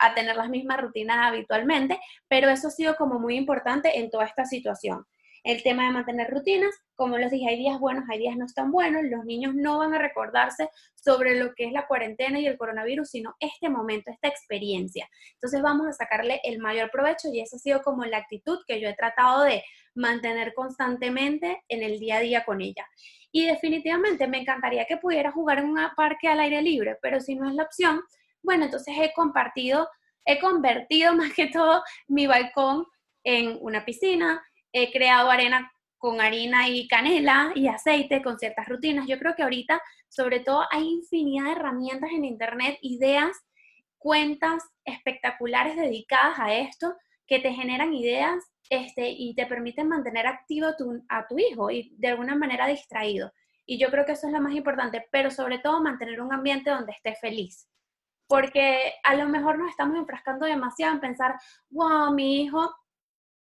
a 0.00 0.14
tener 0.14 0.34
las 0.36 0.48
mismas 0.48 0.80
rutinas 0.80 1.18
habitualmente, 1.26 2.00
pero 2.26 2.48
eso 2.48 2.68
ha 2.68 2.70
sido 2.72 2.96
como 2.96 3.20
muy 3.20 3.36
importante 3.36 3.98
en 3.98 4.10
toda 4.10 4.24
esta 4.24 4.44
situación 4.44 5.06
el 5.48 5.62
tema 5.62 5.86
de 5.86 5.92
mantener 5.92 6.28
rutinas, 6.30 6.74
como 6.94 7.16
les 7.16 7.30
dije, 7.30 7.48
hay 7.48 7.56
días 7.56 7.80
buenos, 7.80 8.04
hay 8.10 8.18
días 8.18 8.36
no 8.36 8.44
tan 8.54 8.70
buenos, 8.70 9.02
los 9.04 9.24
niños 9.24 9.54
no 9.54 9.78
van 9.78 9.94
a 9.94 9.98
recordarse 9.98 10.68
sobre 10.94 11.36
lo 11.36 11.54
que 11.54 11.64
es 11.64 11.72
la 11.72 11.86
cuarentena 11.86 12.38
y 12.38 12.46
el 12.46 12.58
coronavirus, 12.58 13.08
sino 13.08 13.34
este 13.40 13.70
momento, 13.70 14.10
esta 14.10 14.28
experiencia. 14.28 15.08
Entonces 15.32 15.62
vamos 15.62 15.86
a 15.86 15.94
sacarle 15.94 16.42
el 16.44 16.58
mayor 16.58 16.90
provecho 16.90 17.28
y 17.32 17.40
esa 17.40 17.56
ha 17.56 17.60
sido 17.60 17.82
como 17.82 18.04
la 18.04 18.18
actitud 18.18 18.58
que 18.66 18.78
yo 18.78 18.90
he 18.90 18.94
tratado 18.94 19.44
de 19.44 19.64
mantener 19.94 20.52
constantemente 20.52 21.62
en 21.68 21.82
el 21.82 21.98
día 21.98 22.18
a 22.18 22.20
día 22.20 22.44
con 22.44 22.60
ella. 22.60 22.86
Y 23.32 23.46
definitivamente 23.46 24.28
me 24.28 24.42
encantaría 24.42 24.84
que 24.84 24.98
pudiera 24.98 25.32
jugar 25.32 25.60
en 25.60 25.70
un 25.70 25.78
parque 25.96 26.28
al 26.28 26.40
aire 26.40 26.60
libre, 26.60 26.98
pero 27.00 27.20
si 27.20 27.36
no 27.36 27.48
es 27.48 27.54
la 27.54 27.62
opción, 27.62 28.02
bueno, 28.42 28.66
entonces 28.66 28.94
he 29.00 29.14
compartido, 29.14 29.88
he 30.26 30.38
convertido 30.40 31.14
más 31.16 31.32
que 31.32 31.46
todo 31.46 31.82
mi 32.06 32.26
balcón 32.26 32.84
en 33.24 33.56
una 33.62 33.84
piscina, 33.86 34.42
he 34.72 34.92
creado 34.92 35.30
arena 35.30 35.70
con 35.98 36.20
harina 36.20 36.68
y 36.68 36.86
canela 36.86 37.52
y 37.54 37.68
aceite, 37.68 38.22
con 38.22 38.38
ciertas 38.38 38.68
rutinas. 38.68 39.06
Yo 39.08 39.18
creo 39.18 39.34
que 39.34 39.42
ahorita, 39.42 39.82
sobre 40.08 40.40
todo, 40.40 40.64
hay 40.70 40.88
infinidad 40.88 41.46
de 41.46 41.52
herramientas 41.52 42.10
en 42.12 42.24
Internet, 42.24 42.78
ideas, 42.82 43.36
cuentas 43.98 44.62
espectaculares 44.84 45.76
dedicadas 45.76 46.38
a 46.38 46.54
esto 46.54 46.94
que 47.26 47.40
te 47.40 47.52
generan 47.52 47.92
ideas 47.92 48.42
este, 48.70 49.10
y 49.10 49.34
te 49.34 49.46
permiten 49.46 49.88
mantener 49.88 50.26
activo 50.26 50.68
a 51.08 51.26
tu 51.26 51.38
hijo 51.38 51.70
y 51.70 51.94
de 51.98 52.08
alguna 52.08 52.36
manera 52.36 52.66
distraído. 52.66 53.32
Y 53.66 53.78
yo 53.78 53.90
creo 53.90 54.06
que 54.06 54.12
eso 54.12 54.26
es 54.26 54.32
lo 54.32 54.40
más 54.40 54.54
importante, 54.54 55.06
pero 55.10 55.30
sobre 55.30 55.58
todo 55.58 55.82
mantener 55.82 56.22
un 56.22 56.32
ambiente 56.32 56.70
donde 56.70 56.92
esté 56.92 57.14
feliz. 57.16 57.68
Porque 58.26 58.94
a 59.04 59.14
lo 59.14 59.26
mejor 59.26 59.58
nos 59.58 59.70
estamos 59.70 59.96
enfrascando 59.98 60.46
demasiado 60.46 60.94
en 60.94 61.00
pensar, 61.00 61.34
wow, 61.70 62.12
mi 62.14 62.42
hijo 62.42 62.74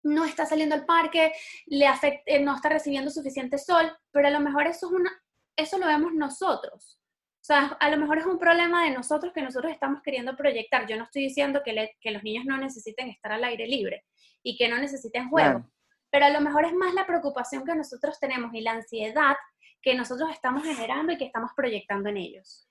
no 0.04 0.26
está 0.26 0.46
saliendo 0.46 0.76
al 0.76 0.86
parque, 0.86 1.34
le 1.66 1.88
afecta, 1.88 2.38
no 2.40 2.56
está 2.56 2.70
recibiendo 2.70 3.10
suficiente 3.10 3.58
sol, 3.58 3.92
pero 4.12 4.28
a 4.28 4.32
lo 4.32 4.40
mejor 4.40 4.68
eso, 4.68 4.88
es 4.88 4.94
una, 4.94 5.12
eso 5.56 5.78
lo 5.78 5.88
vemos 5.88 6.14
nosotros. 6.14 7.00
O 7.44 7.46
sea, 7.46 7.78
a 7.80 7.90
lo 7.90 7.98
mejor 7.98 8.20
es 8.20 8.26
un 8.26 8.40
problema 8.40 8.86
de 8.86 8.92
nosotros 8.92 9.34
que 9.34 9.42
nosotros 9.42 9.72
estamos 9.74 10.02
queriendo 10.02 10.38
proyectar. 10.38 10.88
Yo 10.88 10.96
no 10.96 11.04
estoy 11.04 11.24
diciendo 11.24 11.62
que, 11.64 11.92
que 12.00 12.12
los 12.12 12.24
niños 12.24 12.46
no 12.46 12.58
necesiten 12.58 13.10
estar 13.10 13.34
al 13.34 13.44
aire 13.44 13.68
libre 13.68 14.06
y 14.42 14.58
que 14.58 14.70
no 14.70 14.78
necesiten 14.78 15.30
juego, 15.30 15.70
pero 16.10 16.26
a 16.26 16.30
lo 16.30 16.42
mejor 16.42 16.66
es 16.66 16.74
más 16.74 16.94
la 16.94 17.06
preocupación 17.06 17.66
que 17.66 17.76
nosotros 17.76 18.20
tenemos 18.20 18.54
y 18.54 18.62
la 18.62 18.72
ansiedad 18.72 19.36
que 19.82 19.96
nosotros 19.96 20.30
estamos 20.32 20.64
generando 20.64 21.12
y 21.12 21.18
que 21.18 21.26
estamos 21.26 21.52
proyectando 21.56 22.10
en 22.10 22.18
ellos. 22.18 22.68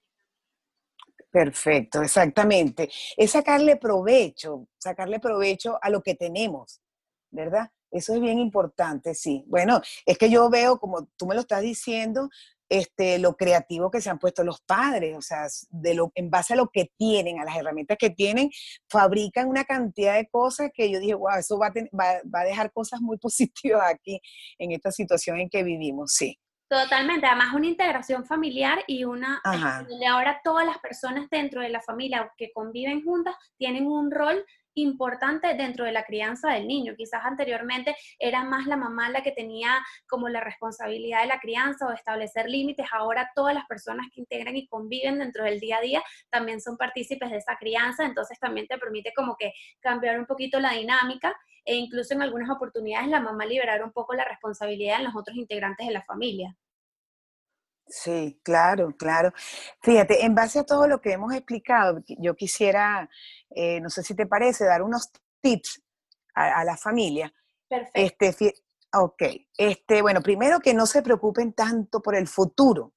Perfecto, 1.31 2.03
exactamente. 2.03 2.91
Es 3.17 3.31
sacarle 3.31 3.77
provecho, 3.77 4.69
sacarle 4.79 5.19
provecho 5.19 5.79
a 5.81 5.89
lo 5.89 6.03
que 6.03 6.15
tenemos, 6.15 6.82
¿verdad? 7.33 7.71
Eso 7.91 8.15
es 8.15 8.21
bien 8.21 8.39
importante, 8.39 9.15
sí. 9.15 9.45
Bueno, 9.49 9.81
es 10.07 10.17
que 10.17 10.31
yo 10.31 10.49
veo, 10.49 10.79
como 10.79 11.09
tú 11.17 11.27
me 11.27 11.35
lo 11.35 11.41
estás 11.41 11.63
diciendo, 11.63 12.31
este, 12.69 13.19
lo 13.19 13.37
creativo 13.37 13.91
que 13.91 14.01
se 14.01 14.09
han 14.09 14.19
puesto 14.19 14.45
los 14.45 14.63
padres, 14.63 15.15
o 15.17 15.21
sea, 15.21 15.47
de 15.69 15.95
lo, 15.95 16.11
en 16.15 16.31
base 16.31 16.55
a 16.55 16.57
lo 16.57 16.71
que 16.71 16.91
tienen, 16.97 17.39
a 17.39 17.45
las 17.45 17.57
herramientas 17.57 17.99
que 17.99 18.09
tienen, 18.09 18.51
fabrican 18.89 19.49
una 19.49 19.65
cantidad 19.65 20.15
de 20.15 20.29
cosas 20.29 20.71
que 20.73 20.91
yo 20.91 20.99
dije, 20.99 21.15
wow, 21.15 21.39
eso 21.39 21.59
va 21.59 21.67
a, 21.67 22.39
a 22.41 22.45
dejar 22.45 22.73
cosas 22.73 23.01
muy 23.03 23.19
positivas 23.19 23.83
aquí 23.91 24.21
en 24.59 24.73
esta 24.73 24.91
situación 24.91 25.39
en 25.39 25.51
que 25.51 25.63
vivimos, 25.63 26.15
sí. 26.15 26.39
Totalmente, 26.73 27.27
además 27.27 27.53
una 27.53 27.67
integración 27.67 28.25
familiar 28.25 28.83
y 28.87 29.05
una, 29.05 29.43
donde 29.87 30.07
ahora 30.07 30.41
todas 30.43 30.65
las 30.65 30.79
personas 30.79 31.29
dentro 31.29 31.61
de 31.61 31.69
la 31.69 31.83
familia 31.83 32.33
que 32.39 32.51
conviven 32.51 33.05
juntas 33.05 33.37
tienen 33.59 33.87
un 33.87 34.11
rol 34.11 34.43
importante 34.75 35.55
dentro 35.55 35.85
de 35.85 35.93
la 35.93 36.05
crianza 36.05 36.51
del 36.53 36.67
niño. 36.67 36.95
Quizás 36.97 37.23
anteriormente 37.25 37.95
era 38.19 38.45
más 38.45 38.67
la 38.67 38.77
mamá 38.77 39.11
la 39.11 39.23
que 39.23 39.33
tenía 39.33 39.79
como 40.07 40.29
la 40.29 40.41
responsabilidad 40.41 41.23
de 41.23 41.29
la 41.29 41.41
crianza 41.41 41.87
o 41.87 41.93
establecer 41.93 42.49
límites. 42.49 42.87
Ahora 42.93 43.31
todas 43.35 43.55
las 43.55 43.67
personas 43.67 44.07
que 44.13 44.21
integran 44.21 44.57
y 44.57 44.67
conviven 44.67 45.19
dentro 45.19 45.45
del 45.45 45.61
día 45.61 45.79
a 45.79 45.81
día 45.81 46.03
también 46.31 46.61
son 46.61 46.77
partícipes 46.77 47.31
de 47.31 47.39
esa 47.39 47.57
crianza, 47.57 48.05
entonces 48.05 48.39
también 48.39 48.67
te 48.67 48.79
permite 48.79 49.13
como 49.15 49.37
que 49.37 49.53
cambiar 49.81 50.19
un 50.19 50.27
poquito 50.27 50.61
la 50.61 50.73
dinámica 50.73 51.37
e 51.65 51.75
incluso 51.75 52.15
en 52.15 52.23
algunas 52.23 52.51
oportunidades 52.51 53.09
la 53.09 53.21
mamá 53.21 53.47
liberar 53.47 53.85
un 53.85 53.93
poco 53.93 54.15
la 54.15 54.25
responsabilidad 54.25 54.99
en 54.99 55.05
los 55.05 55.17
otros 55.17 55.37
integrantes 55.37 55.87
de 55.87 55.93
la 55.93 56.03
familia. 56.03 56.57
Sí, 57.87 58.41
claro, 58.43 58.97
claro. 58.97 59.33
Fíjate, 59.83 60.25
en 60.25 60.35
base 60.35 60.61
a 60.61 60.65
todo 60.65 60.87
lo 60.87 61.01
que 61.01 61.13
hemos 61.13 61.35
explicado, 61.35 62.03
yo 62.19 62.35
quisiera, 62.35 63.09
eh, 63.51 63.81
no 63.81 63.91
sé 63.91 64.03
si 64.03 64.15
te 64.15 64.27
parece, 64.27 64.65
dar 64.65 64.83
unos 64.83 65.11
tips 65.41 65.83
a, 66.35 66.65
la 66.65 66.77
familia. 66.77 67.33
Perfecto. 67.69 68.25
Este, 68.25 68.55
ok, 68.95 69.23
este, 69.59 70.03
bueno, 70.03 70.23
primero 70.23 70.61
que 70.61 70.75
no 70.75 70.87
se 70.87 71.03
preocupen 71.03 71.53
tanto 71.53 72.01
por 72.01 72.15
el 72.15 72.29
futuro, 72.29 72.95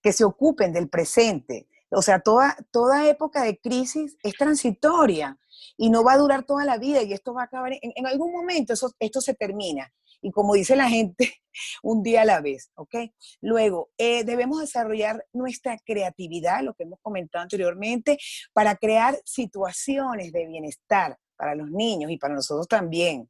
que 0.00 0.12
se 0.12 0.24
ocupen 0.24 0.72
del 0.72 0.88
presente. 0.88 1.68
O 1.90 2.02
sea, 2.02 2.20
toda, 2.20 2.56
toda 2.70 3.08
época 3.08 3.42
de 3.42 3.58
crisis 3.58 4.16
es 4.22 4.34
transitoria 4.34 5.38
y 5.76 5.90
no 5.90 6.04
va 6.04 6.12
a 6.12 6.18
durar 6.18 6.44
toda 6.44 6.64
la 6.64 6.78
vida 6.78 7.02
y 7.02 7.12
esto 7.12 7.34
va 7.34 7.42
a 7.42 7.44
acabar, 7.46 7.72
en, 7.72 7.92
en 7.94 8.06
algún 8.06 8.32
momento 8.32 8.74
eso, 8.74 8.92
esto 9.00 9.20
se 9.20 9.34
termina 9.34 9.92
y 10.20 10.30
como 10.30 10.54
dice 10.54 10.76
la 10.76 10.88
gente, 10.88 11.34
un 11.82 12.02
día 12.02 12.22
a 12.22 12.24
la 12.24 12.40
vez, 12.40 12.70
¿ok? 12.74 12.94
Luego, 13.40 13.90
eh, 13.98 14.24
debemos 14.24 14.60
desarrollar 14.60 15.24
nuestra 15.32 15.78
creatividad, 15.78 16.62
lo 16.62 16.74
que 16.74 16.84
hemos 16.84 17.00
comentado 17.00 17.42
anteriormente, 17.42 18.18
para 18.52 18.76
crear 18.76 19.18
situaciones 19.24 20.32
de 20.32 20.46
bienestar 20.46 21.16
para 21.36 21.54
los 21.54 21.70
niños 21.70 22.10
y 22.10 22.16
para 22.16 22.34
nosotros 22.34 22.66
también. 22.66 23.28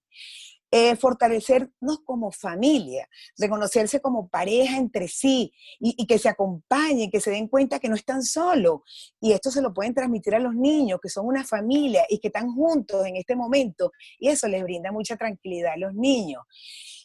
Eh, 0.73 0.97
fortalecernos 0.97 2.01
como 2.05 2.33
familia, 2.33 3.09
reconocerse 3.39 4.01
como 4.01 4.29
pareja 4.29 4.77
entre 4.77 5.07
sí 5.07 5.53
y, 5.79 6.07
que 6.07 6.19
se 6.19 6.29
acompañen, 6.29 7.09
que 7.09 7.21
se 7.21 7.31
den 7.31 7.47
cuenta 7.47 7.79
que 7.79 7.89
no 7.89 7.95
están 7.95 8.25
solos. 8.25 8.81
Y 9.21 9.33
esto 9.33 9.53
se 9.53 9.63
lo 9.63 9.73
pueden 9.73 9.95
transmitir 9.95 10.35
a 10.35 10.41
los 10.41 10.55
niños, 10.55 10.99
que 11.01 11.09
son 11.09 11.27
una 11.27 11.45
familia 11.45 12.05
y 12.09 12.19
que 12.19 12.29
están 12.29 12.53
juntos 12.53 13.07
en 13.07 13.15
este 13.15 13.37
momento. 13.37 13.93
Y 14.19 14.29
eso 14.29 14.49
les 14.49 14.63
brinda 14.65 14.91
mucha 14.91 15.17
tranquilidad 15.17 15.75
a 15.75 15.77
los 15.77 15.95
niños. 15.95 16.43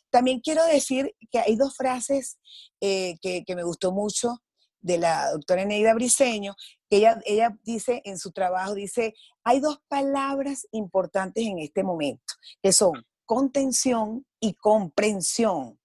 También 0.09 0.39
quiero 0.39 0.65
decir 0.65 1.15
que 1.31 1.37
hay 1.37 1.55
dos 1.55 1.77
frases 1.77 2.39
eh, 2.81 3.15
que, 3.21 3.45
me 3.55 3.63
gustó 3.63 3.91
mucho 3.91 4.39
de 4.79 4.97
la 4.97 5.29
doctora 5.31 5.65
Neida 5.65 5.93
Briseño, 5.93 6.55
que 6.89 6.97
ella, 6.97 7.21
ella 7.25 7.55
dice 7.63 8.01
en 8.05 8.17
su 8.17 8.31
trabajo, 8.31 8.73
dice, 8.73 9.13
hay 9.43 9.59
dos 9.59 9.79
palabras 9.87 10.67
importantes 10.71 11.45
en 11.45 11.59
este 11.59 11.83
momento, 11.83 12.33
que 12.63 12.73
son 12.73 13.05
contención 13.31 14.25
y 14.41 14.55
comprensión. 14.55 15.79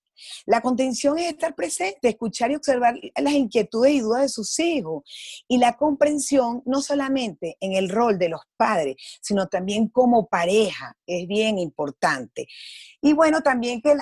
La 0.46 0.60
contención 0.60 1.16
es 1.16 1.28
estar 1.28 1.54
presente, 1.54 2.08
escuchar 2.08 2.50
y 2.50 2.56
observar 2.56 2.98
las 3.16 3.34
inquietudes 3.34 3.92
y 3.92 4.00
dudas 4.00 4.22
de 4.22 4.28
sus 4.28 4.58
hijos. 4.58 5.04
Y 5.46 5.58
la 5.58 5.76
comprensión 5.76 6.62
no 6.66 6.82
solamente 6.82 7.56
en 7.60 7.74
el 7.74 7.88
rol 7.88 8.18
de 8.18 8.30
los 8.30 8.40
padres, 8.56 8.96
sino 9.20 9.46
también 9.46 9.88
como 9.88 10.26
pareja, 10.26 10.96
es 11.06 11.28
bien 11.28 11.60
importante. 11.60 12.48
Y 13.00 13.12
bueno, 13.12 13.42
también 13.42 13.80
que 13.80 13.92
eh, 13.92 13.96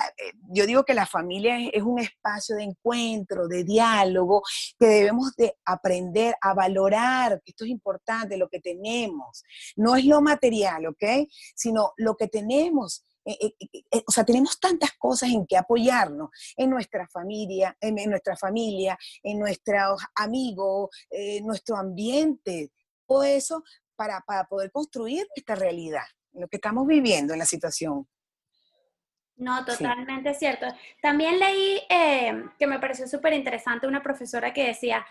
yo 0.49 0.65
digo 0.65 0.83
que 0.83 0.95
la 0.95 1.05
familia 1.05 1.59
es, 1.71 1.83
un 1.83 1.99
espacio 1.99 2.55
de 2.55 2.63
encuentro, 2.63 3.47
de 3.47 3.63
diálogo, 3.63 4.41
que 4.79 4.87
debemos 4.87 5.35
de 5.35 5.55
aprender 5.65 6.33
a 6.41 6.55
valorar, 6.55 7.41
esto 7.45 7.65
es 7.65 7.69
importante, 7.69 8.37
lo 8.37 8.49
que 8.49 8.59
tenemos. 8.59 9.43
No 9.75 9.95
es 9.95 10.05
lo 10.05 10.21
material, 10.21 10.87
¿ok? 10.87 11.27
Sino 11.53 11.91
lo 11.97 12.15
que 12.15 12.27
tenemos 12.27 13.03
eh, 13.25 13.55
eh, 13.59 13.83
eh, 13.91 14.03
o 14.05 14.11
sea, 14.11 14.23
tenemos 14.23 14.59
tantas 14.59 14.91
cosas 14.93 15.29
en 15.31 15.47
que 15.47 15.57
apoyarnos, 15.57 16.29
en 16.55 16.69
nuestra 16.69 17.07
familia, 17.07 17.75
en, 17.81 17.95
nuestra 18.07 18.37
familia, 18.37 18.97
en 19.23 19.39
nuestros 19.39 20.03
amigos, 20.15 20.89
en 21.09 21.45
nuestro 21.45 21.75
ambiente, 21.75 22.71
todo 23.07 23.23
eso 23.23 23.63
para, 23.95 24.23
poder 24.47 24.71
construir 24.71 25.25
esta 25.35 25.55
realidad, 25.55 26.05
lo 26.33 26.47
que 26.47 26.57
estamos 26.57 26.85
viviendo 26.85 27.33
en 27.33 27.39
la 27.39 27.45
situación. 27.45 28.07
No, 29.37 29.65
totalmente 29.65 30.33
cierto. 30.33 30.67
También 31.01 31.39
leí 31.39 31.81
que 32.59 32.67
me 32.67 32.79
pareció 32.79 33.07
súper 33.07 33.33
interesante 33.33 33.87
una 33.87 34.03
profesora 34.03 34.53
que 34.53 34.67
decía, 34.67 35.05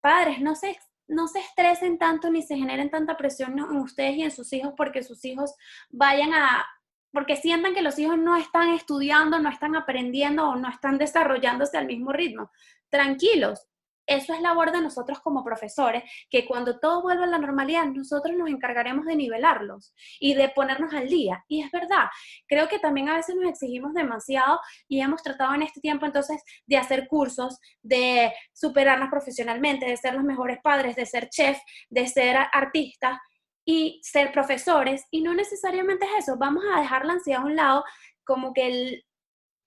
padres, 0.00 0.40
no 0.40 0.54
se, 0.54 0.76
no 1.06 1.28
se 1.28 1.38
estresen 1.38 1.98
tanto 1.98 2.30
ni 2.30 2.42
se 2.42 2.56
generen 2.56 2.90
tanta 2.90 3.16
presión 3.16 3.58
en 3.58 3.76
ustedes 3.76 4.16
y 4.16 4.22
en 4.22 4.32
sus 4.32 4.52
hijos 4.52 4.74
porque 4.76 5.02
sus 5.02 5.24
hijos 5.24 5.54
vayan 5.88 6.34
a, 6.34 6.66
porque 7.14 7.36
sientan 7.36 7.74
que 7.74 7.82
los 7.82 7.98
hijos 7.98 8.18
no 8.18 8.36
están 8.36 8.70
estudiando, 8.70 9.38
no 9.38 9.48
están 9.48 9.76
aprendiendo 9.76 10.48
o 10.48 10.56
no 10.56 10.68
están 10.68 10.98
desarrollándose 10.98 11.78
al 11.78 11.86
mismo 11.86 12.12
ritmo. 12.12 12.50
Tranquilos, 12.90 13.68
eso 14.06 14.34
es 14.34 14.40
labor 14.42 14.72
de 14.72 14.82
nosotros 14.82 15.20
como 15.20 15.44
profesores, 15.44 16.02
que 16.28 16.44
cuando 16.44 16.78
todo 16.78 17.02
vuelva 17.02 17.24
a 17.24 17.28
la 17.28 17.38
normalidad, 17.38 17.86
nosotros 17.86 18.36
nos 18.36 18.50
encargaremos 18.50 19.06
de 19.06 19.16
nivelarlos 19.16 19.94
y 20.20 20.34
de 20.34 20.48
ponernos 20.50 20.92
al 20.92 21.08
día. 21.08 21.44
Y 21.48 21.62
es 21.62 21.70
verdad, 21.70 22.08
creo 22.46 22.68
que 22.68 22.78
también 22.78 23.08
a 23.08 23.16
veces 23.16 23.34
nos 23.36 23.48
exigimos 23.48 23.94
demasiado 23.94 24.60
y 24.88 25.00
hemos 25.00 25.22
tratado 25.22 25.54
en 25.54 25.62
este 25.62 25.80
tiempo 25.80 26.04
entonces 26.04 26.42
de 26.66 26.76
hacer 26.76 27.08
cursos, 27.08 27.58
de 27.82 28.32
superarnos 28.52 29.08
profesionalmente, 29.08 29.86
de 29.86 29.96
ser 29.96 30.14
los 30.14 30.24
mejores 30.24 30.58
padres, 30.62 30.96
de 30.96 31.06
ser 31.06 31.30
chef, 31.30 31.58
de 31.88 32.06
ser 32.06 32.36
artistas 32.52 33.18
y 33.64 34.00
ser 34.02 34.32
profesores, 34.32 35.04
y 35.10 35.22
no 35.22 35.34
necesariamente 35.34 36.06
es 36.06 36.24
eso, 36.24 36.36
vamos 36.36 36.64
a 36.72 36.80
dejar 36.80 37.04
la 37.04 37.14
ansiedad 37.14 37.42
a 37.42 37.46
un 37.46 37.56
lado, 37.56 37.84
como 38.24 38.52
que 38.52 39.04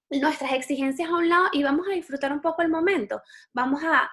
nuestras 0.10 0.54
exigencias 0.54 1.10
a 1.10 1.16
un 1.16 1.30
lado 1.30 1.48
y 1.52 1.64
vamos 1.64 1.88
a 1.88 1.94
disfrutar 1.94 2.32
un 2.32 2.42
poco 2.42 2.62
el 2.62 2.70
momento, 2.70 3.22
vamos 3.54 3.84
a, 3.84 4.10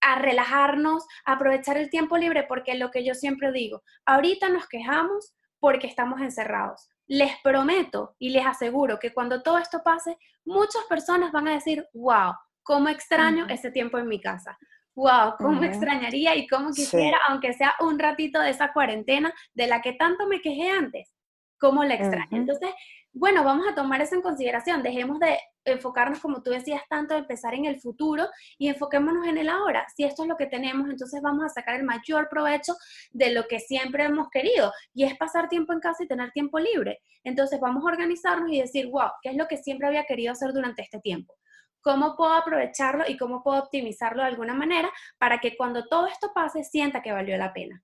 a 0.00 0.18
relajarnos, 0.18 1.06
a 1.24 1.32
aprovechar 1.32 1.76
el 1.76 1.90
tiempo 1.90 2.16
libre, 2.18 2.44
porque 2.48 2.74
lo 2.74 2.90
que 2.90 3.04
yo 3.04 3.14
siempre 3.14 3.52
digo, 3.52 3.82
ahorita 4.04 4.48
nos 4.48 4.66
quejamos 4.68 5.34
porque 5.58 5.86
estamos 5.86 6.20
encerrados. 6.20 6.88
Les 7.06 7.32
prometo 7.42 8.14
y 8.18 8.30
les 8.30 8.46
aseguro 8.46 8.98
que 8.98 9.12
cuando 9.12 9.42
todo 9.42 9.58
esto 9.58 9.82
pase, 9.84 10.16
muchas 10.44 10.84
personas 10.88 11.32
van 11.32 11.48
a 11.48 11.54
decir, 11.54 11.86
wow, 11.92 12.32
cómo 12.62 12.88
extraño 12.88 13.46
ese 13.48 13.70
tiempo 13.70 13.98
en 13.98 14.08
mi 14.08 14.20
casa 14.20 14.56
wow, 14.94 15.34
cómo 15.38 15.62
extrañaría 15.62 16.34
y 16.36 16.46
cómo 16.46 16.70
quisiera, 16.72 17.18
aunque 17.28 17.52
sea 17.52 17.74
un 17.80 17.98
ratito 17.98 18.40
de 18.40 18.50
esa 18.50 18.72
cuarentena 18.72 19.32
de 19.54 19.66
la 19.66 19.80
que 19.80 19.92
tanto 19.92 20.26
me 20.26 20.40
quejé 20.40 20.70
antes, 20.70 21.14
cómo 21.58 21.84
la 21.84 21.94
extraño. 21.94 22.36
Entonces, 22.36 22.70
bueno, 23.12 23.42
vamos 23.42 23.66
a 23.66 23.74
tomar 23.74 24.00
eso 24.00 24.14
en 24.14 24.22
consideración, 24.22 24.82
dejemos 24.82 25.18
de 25.18 25.38
enfocarnos, 25.64 26.20
como 26.20 26.42
tú 26.42 26.50
decías, 26.50 26.82
tanto 26.88 27.14
de 27.14 27.20
empezar 27.20 27.54
en 27.54 27.64
el 27.64 27.80
futuro 27.80 28.26
y 28.56 28.68
enfoquémonos 28.68 29.26
en 29.26 29.36
el 29.36 29.48
ahora. 29.48 29.84
Si 29.94 30.04
esto 30.04 30.22
es 30.22 30.28
lo 30.28 30.36
que 30.36 30.46
tenemos, 30.46 30.88
entonces 30.88 31.20
vamos 31.20 31.44
a 31.44 31.48
sacar 31.48 31.76
el 31.76 31.84
mayor 31.84 32.28
provecho 32.28 32.74
de 33.10 33.32
lo 33.32 33.46
que 33.46 33.58
siempre 33.58 34.04
hemos 34.04 34.28
querido 34.30 34.72
y 34.94 35.04
es 35.04 35.16
pasar 35.16 35.48
tiempo 35.48 35.72
en 35.72 35.80
casa 35.80 36.04
y 36.04 36.08
tener 36.08 36.30
tiempo 36.30 36.58
libre. 36.58 37.00
Entonces 37.24 37.60
vamos 37.60 37.84
a 37.84 37.88
organizarnos 37.88 38.50
y 38.52 38.60
decir, 38.60 38.88
wow, 38.88 39.10
¿qué 39.22 39.30
es 39.30 39.36
lo 39.36 39.48
que 39.48 39.56
siempre 39.56 39.88
había 39.88 40.04
querido 40.04 40.32
hacer 40.32 40.52
durante 40.52 40.82
este 40.82 41.00
tiempo? 41.00 41.34
¿Cómo 41.82 42.14
puedo 42.16 42.34
aprovecharlo 42.34 43.04
y 43.08 43.16
cómo 43.16 43.42
puedo 43.42 43.58
optimizarlo 43.58 44.22
de 44.22 44.28
alguna 44.28 44.54
manera 44.54 44.90
para 45.18 45.38
que 45.38 45.56
cuando 45.56 45.86
todo 45.86 46.06
esto 46.06 46.30
pase 46.34 46.62
sienta 46.64 47.02
que 47.02 47.12
valió 47.12 47.36
la 47.36 47.52
pena? 47.52 47.82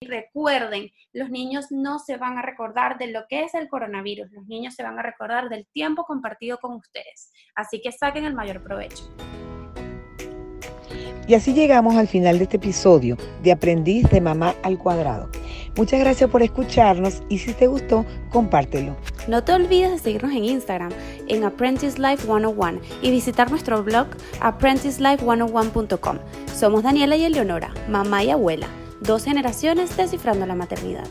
recuerden, 0.00 0.92
los 1.12 1.28
niños 1.28 1.66
no 1.70 1.98
se 1.98 2.18
van 2.18 2.38
a 2.38 2.42
recordar 2.42 2.98
de 2.98 3.08
lo 3.08 3.26
que 3.28 3.42
es 3.42 3.54
el 3.54 3.68
coronavirus, 3.68 4.30
los 4.30 4.46
niños 4.46 4.74
se 4.74 4.84
van 4.84 4.96
a 4.96 5.02
recordar 5.02 5.48
del 5.48 5.66
tiempo 5.72 6.04
compartido 6.04 6.58
con 6.58 6.74
ustedes. 6.74 7.32
Así 7.56 7.80
que 7.80 7.90
saquen 7.90 8.24
el 8.24 8.32
mayor 8.32 8.62
provecho. 8.62 9.12
Y 11.26 11.34
así 11.34 11.52
llegamos 11.52 11.96
al 11.96 12.06
final 12.06 12.38
de 12.38 12.44
este 12.44 12.58
episodio 12.58 13.16
de 13.42 13.52
Aprendiz 13.52 14.08
de 14.08 14.20
Mamá 14.20 14.54
al 14.62 14.78
Cuadrado. 14.78 15.28
Muchas 15.78 16.00
gracias 16.00 16.28
por 16.28 16.42
escucharnos 16.42 17.22
y 17.28 17.38
si 17.38 17.54
te 17.54 17.68
gustó, 17.68 18.04
compártelo. 18.30 18.96
No 19.28 19.44
te 19.44 19.52
olvides 19.52 19.92
de 19.92 19.98
seguirnos 19.98 20.32
en 20.32 20.44
Instagram 20.44 20.90
en 21.28 21.44
Apprentice 21.44 21.98
Life 22.02 22.24
101 22.24 22.80
y 23.00 23.12
visitar 23.12 23.48
nuestro 23.48 23.84
blog 23.84 24.08
apprenticelife101.com. 24.40 26.18
Somos 26.52 26.82
Daniela 26.82 27.16
y 27.16 27.24
Eleonora, 27.24 27.72
mamá 27.88 28.24
y 28.24 28.30
abuela 28.30 28.66
dos 29.00 29.24
generaciones 29.24 29.96
descifrando 29.96 30.46
la 30.46 30.54
maternidad. 30.54 31.06